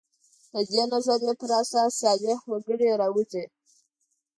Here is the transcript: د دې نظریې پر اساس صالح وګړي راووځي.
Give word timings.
د 0.53 0.55
دې 0.71 0.83
نظریې 0.93 1.31
پر 1.39 1.51
اساس 1.61 1.91
صالح 2.01 2.39
وګړي 2.51 2.89
راووځي. 3.01 3.43